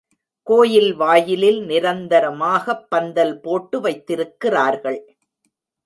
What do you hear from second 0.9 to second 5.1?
வாயிலில், நிரந்தரமாகப் பந்தல் போட்டு வைத்திருக்கிறார்கள்.